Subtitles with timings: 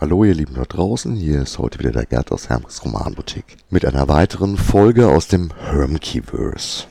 [0.00, 3.84] Hallo ihr Lieben da draußen, hier ist heute wieder der Gerd aus Hermkes Romanboutique mit
[3.84, 6.84] einer weiteren Folge aus dem Hermkeyverse.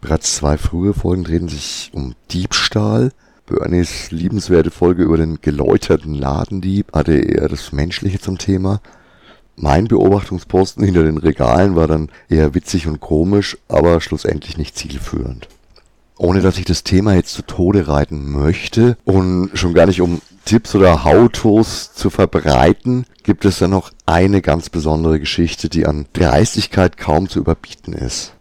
[0.00, 3.12] Bereits zwei frühe Folgen drehen sich um Diebstahl.
[3.46, 8.80] Bernies liebenswerte Folge über den geläuterten Ladendieb hatte eher das Menschliche zum Thema.
[9.54, 15.46] Mein Beobachtungsposten hinter den Regalen war dann eher witzig und komisch, aber schlussendlich nicht zielführend.
[16.16, 20.20] Ohne dass ich das Thema jetzt zu Tode reiten möchte und schon gar nicht um
[20.44, 26.06] Tipps oder How-Tos zu verbreiten, gibt es dann noch eine ganz besondere Geschichte, die an
[26.12, 28.34] Dreistigkeit kaum zu überbieten ist.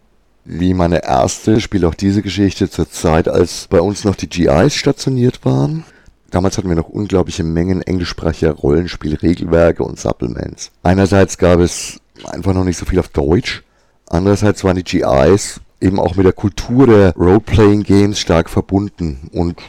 [0.46, 4.76] Wie meine erste spielt auch diese Geschichte zur Zeit, als bei uns noch die GIs
[4.76, 5.86] stationiert waren.
[6.32, 10.72] Damals hatten wir noch unglaubliche Mengen englischsprachiger Rollenspielregelwerke und Supplements.
[10.84, 13.64] Einerseits gab es einfach noch nicht so viel auf Deutsch.
[14.10, 19.62] Andererseits waren die GIs eben auch mit der Kultur der Role-Playing-Games stark verbunden und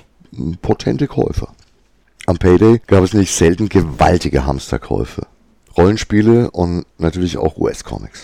[0.62, 1.48] potente Käufer.
[2.26, 5.26] Am Payday gab es nicht selten gewaltige Hamsterkäufe.
[5.76, 8.22] Rollenspiele und natürlich auch US-Comics.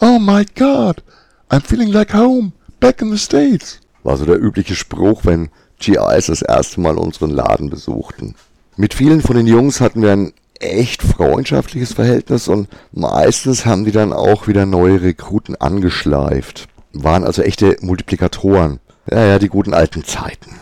[0.00, 1.02] Oh my god,
[1.48, 3.80] I'm feeling like home, back in the States.
[4.02, 8.34] War so der übliche Spruch, wenn GIs das erste Mal unseren Laden besuchten.
[8.76, 13.92] Mit vielen von den Jungs hatten wir ein echt freundschaftliches Verhältnis und meistens haben die
[13.92, 18.80] dann auch wieder neue Rekruten angeschleift waren also echte Multiplikatoren.
[19.10, 20.56] Ja, ja, die guten alten Zeiten.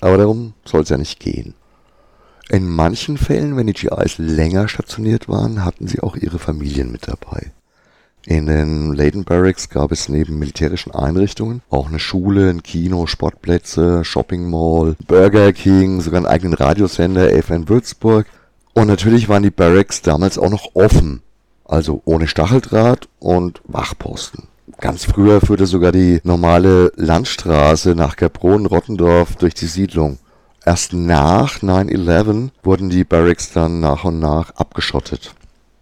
[0.00, 1.54] Aber darum soll es ja nicht gehen.
[2.48, 7.08] In manchen Fällen, wenn die GIs länger stationiert waren, hatten sie auch ihre Familien mit
[7.08, 7.52] dabei.
[8.24, 14.04] In den Leyden Barracks gab es neben militärischen Einrichtungen auch eine Schule, ein Kino, Sportplätze,
[14.04, 18.26] Shopping Mall, Burger King, sogar einen eigenen Radiosender, FN Würzburg.
[18.74, 21.22] Und natürlich waren die Barracks damals auch noch offen,
[21.64, 24.48] also ohne Stacheldraht und Wachposten.
[24.80, 30.18] Ganz früher führte sogar die normale Landstraße nach Gerbron-Rottendorf durch die Siedlung.
[30.64, 35.34] Erst nach 9-11 wurden die Barracks dann nach und nach abgeschottet.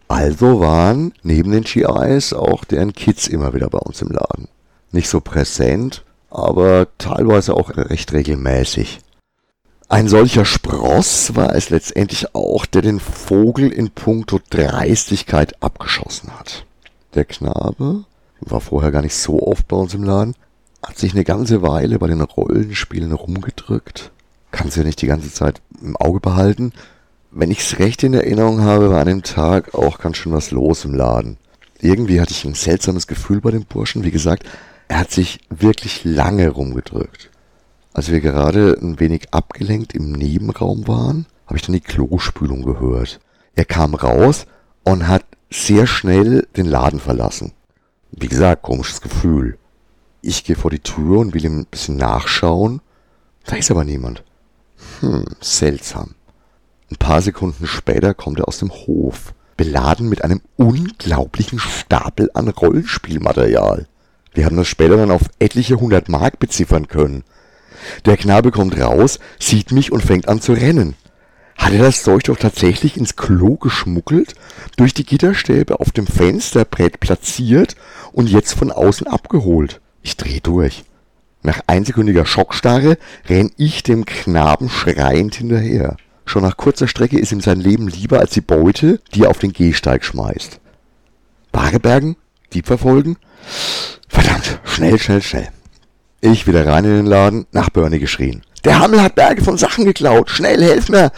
[0.06, 4.48] Also waren neben den GIs auch deren Kids immer wieder bei uns im Laden.
[4.92, 9.00] Nicht so präsent, aber teilweise auch recht regelmäßig.
[9.88, 16.64] Ein solcher Spross war es letztendlich auch, der den Vogel in puncto Dreistigkeit abgeschossen hat.
[17.14, 18.04] Der Knabe
[18.44, 20.34] war vorher gar nicht so oft bei uns im Laden,
[20.84, 24.12] hat sich eine ganze Weile bei den Rollenspielen rumgedrückt,
[24.50, 26.72] kann sie ja nicht die ganze Zeit im Auge behalten.
[27.30, 30.84] Wenn ich's recht in Erinnerung habe, war an dem Tag auch ganz schön was los
[30.84, 31.38] im Laden.
[31.80, 34.04] Irgendwie hatte ich ein seltsames Gefühl bei dem Burschen.
[34.04, 34.44] Wie gesagt,
[34.88, 37.30] er hat sich wirklich lange rumgedrückt.
[37.92, 43.20] Als wir gerade ein wenig abgelenkt im Nebenraum waren, habe ich dann die Klospülung gehört.
[43.54, 44.46] Er kam raus
[44.82, 47.52] und hat sehr schnell den Laden verlassen.
[48.16, 49.58] Wie gesagt, komisches Gefühl.
[50.22, 52.80] Ich gehe vor die Tür und will ihm ein bisschen nachschauen.
[53.44, 54.22] Da ist aber niemand.
[55.00, 56.14] Hm, seltsam.
[56.90, 62.48] Ein paar Sekunden später kommt er aus dem Hof, beladen mit einem unglaublichen Stapel an
[62.48, 63.88] Rollenspielmaterial.
[64.32, 67.24] Wir haben das später dann auf etliche hundert Mark beziffern können.
[68.04, 70.94] Der Knabe kommt raus, sieht mich und fängt an zu rennen.
[71.56, 74.34] Hat er das Zeug doch tatsächlich ins Klo geschmuggelt,
[74.76, 77.76] durch die Gitterstäbe auf dem Fensterbrett platziert
[78.12, 79.80] und jetzt von außen abgeholt?
[80.02, 80.84] Ich dreh durch.
[81.42, 82.98] Nach einsekündiger Schockstarre
[83.28, 85.96] renn ich dem Knaben schreiend hinterher.
[86.24, 89.38] Schon nach kurzer Strecke ist ihm sein Leben lieber als die Beute, die er auf
[89.38, 90.58] den Gehsteig schmeißt.
[91.52, 92.16] Ware bergen?
[92.52, 93.16] Dieb verfolgen?
[94.08, 95.48] Verdammt, schnell, schnell, schnell.
[96.20, 98.42] Ich wieder rein in den Laden, nach Bernie geschrien.
[98.64, 100.30] Der Hammel hat Berge von Sachen geklaut.
[100.30, 101.12] Schnell, helf mir!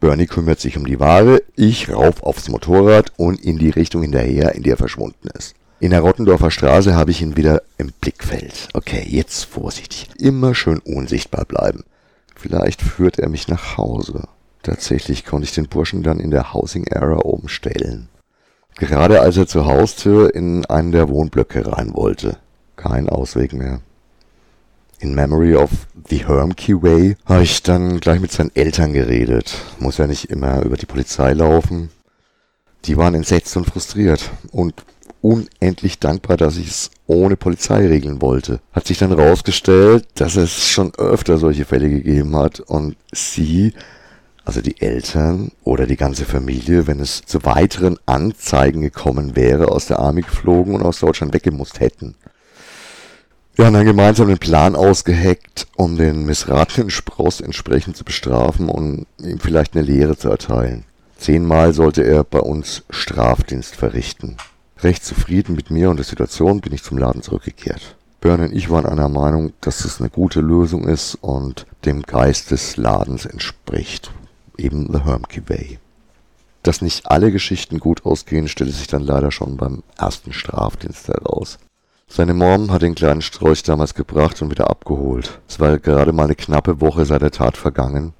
[0.00, 4.54] Bernie kümmert sich um die Ware, ich rauf aufs Motorrad und in die Richtung hinterher,
[4.54, 5.54] in die er verschwunden ist.
[5.80, 8.68] In der Rottendorfer Straße habe ich ihn wieder im Blickfeld.
[8.74, 10.08] Okay, jetzt vorsichtig.
[10.18, 11.84] Immer schön unsichtbar bleiben.
[12.36, 14.28] Vielleicht führt er mich nach Hause.
[14.62, 18.08] Tatsächlich konnte ich den Burschen dann in der Housing Era oben stellen.
[18.76, 22.38] Gerade als er zur Haustür in einen der Wohnblöcke rein wollte.
[22.76, 23.80] Kein Ausweg mehr.
[24.98, 25.70] In Memory of
[26.08, 29.56] the Hermkey Way habe ich dann gleich mit seinen Eltern geredet.
[29.78, 31.90] Muss ja nicht immer über die Polizei laufen.
[32.84, 34.74] Die waren entsetzt und frustriert und
[35.20, 38.60] unendlich dankbar, dass ich es ohne Polizei regeln wollte.
[38.72, 43.72] Hat sich dann rausgestellt, dass es schon öfter solche Fälle gegeben hat und sie,
[44.44, 49.86] also die Eltern oder die ganze Familie, wenn es zu weiteren Anzeigen gekommen wäre, aus
[49.86, 52.16] der Army geflogen und aus Deutschland weggemusst hätten.
[53.56, 59.06] Wir haben dann gemeinsam einen Plan ausgeheckt, um den missratenen Spross entsprechend zu bestrafen und
[59.22, 60.84] ihm vielleicht eine Lehre zu erteilen.
[61.16, 64.38] Zehnmal sollte er bei uns Strafdienst verrichten.
[64.80, 67.96] Recht zufrieden mit mir und der Situation bin ich zum Laden zurückgekehrt.
[68.20, 72.50] Bern und ich waren einer Meinung, dass es eine gute Lösung ist und dem Geist
[72.50, 74.10] des Ladens entspricht.
[74.58, 75.78] Eben The Hermkey Way.
[76.64, 81.58] Dass nicht alle Geschichten gut ausgehen, stellte sich dann leider schon beim ersten Strafdienst heraus.
[82.16, 85.40] Seine Mom hat den kleinen Strolch damals gebracht und wieder abgeholt.
[85.48, 88.12] Es war gerade mal eine knappe Woche seit der Tat vergangen.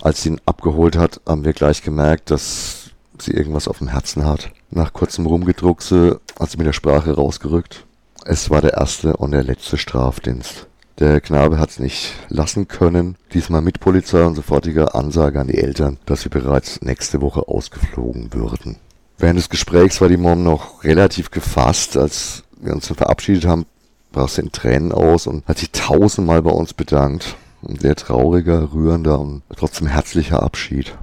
[0.00, 4.24] Als sie ihn abgeholt hat, haben wir gleich gemerkt, dass sie irgendwas auf dem Herzen
[4.24, 4.50] hat.
[4.70, 7.84] Nach kurzem Rumgedruckse hat sie mit der Sprache rausgerückt.
[8.24, 10.66] Es war der erste und der letzte Strafdienst.
[10.98, 15.58] Der Knabe hat es nicht lassen können, diesmal mit Polizei und sofortiger Ansage an die
[15.58, 18.76] Eltern, dass wir bereits nächste Woche ausgeflogen würden.
[19.18, 23.66] Während des Gesprächs war die Mom noch relativ gefasst, als wir uns verabschiedet haben,
[24.12, 27.36] brach sie in Tränen aus und hat sich tausendmal bei uns bedankt.
[27.66, 30.96] Ein sehr trauriger, rührender und trotzdem herzlicher Abschied.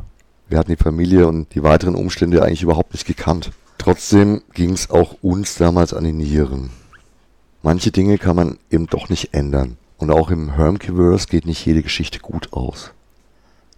[0.47, 3.51] Wir hatten die Familie und die weiteren Umstände eigentlich überhaupt nicht gekannt.
[3.77, 6.71] Trotzdem ging es auch uns damals an die Nieren.
[7.61, 9.77] Manche Dinge kann man eben doch nicht ändern.
[9.97, 12.91] Und auch im Hermkeverse geht nicht jede Geschichte gut aus.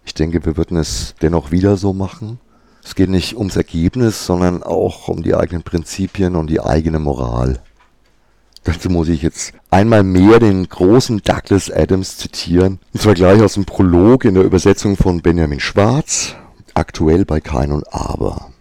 [0.04, 2.38] Ich denke, wir würden es dennoch wieder so machen.
[2.84, 7.60] Es geht nicht ums Ergebnis, sondern auch um die eigenen Prinzipien und die eigene Moral.
[8.64, 13.54] Dazu muss ich jetzt einmal mehr den großen Douglas Adams zitieren, und zwar gleich aus
[13.54, 16.36] dem Prolog in der Übersetzung von Benjamin Schwarz,
[16.74, 18.52] aktuell bei Kein und Aber.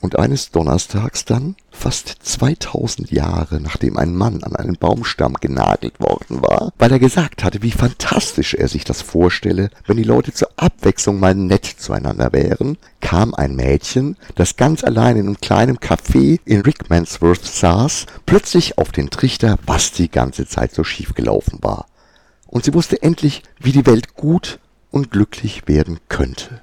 [0.00, 6.42] Und eines Donnerstags dann, fast 2000 Jahre nachdem ein Mann an einen Baumstamm genagelt worden
[6.42, 10.48] war, weil er gesagt hatte, wie fantastisch er sich das vorstelle, wenn die Leute zur
[10.56, 16.40] Abwechslung mal nett zueinander wären, kam ein Mädchen, das ganz allein in einem kleinen Café
[16.44, 21.86] in Rickmansworth saß, plötzlich auf den Trichter, was die ganze Zeit so schief gelaufen war.
[22.48, 24.58] Und sie wusste endlich, wie die Welt gut
[24.90, 26.62] und glücklich werden könnte.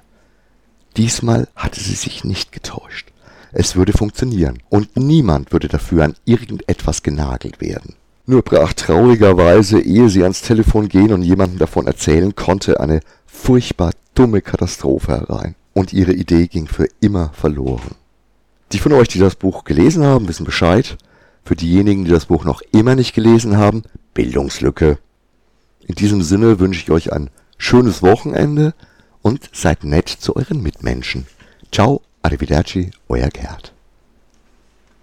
[0.98, 3.10] Diesmal hatte sie sich nicht getäuscht.
[3.52, 7.94] Es würde funktionieren und niemand würde dafür an irgendetwas genagelt werden.
[8.26, 13.92] Nur brach traurigerweise, ehe sie ans Telefon gehen und jemandem davon erzählen konnte, eine furchtbar
[14.14, 15.54] dumme Katastrophe herein.
[15.74, 17.96] Und ihre Idee ging für immer verloren.
[18.72, 20.96] Die von euch, die das Buch gelesen haben, wissen Bescheid.
[21.44, 23.82] Für diejenigen, die das Buch noch immer nicht gelesen haben,
[24.14, 24.98] Bildungslücke.
[25.86, 27.28] In diesem Sinne wünsche ich euch ein
[27.58, 28.72] schönes Wochenende
[29.20, 31.26] und seid nett zu euren Mitmenschen.
[31.70, 33.73] Ciao Arrivederci, euer Gerd.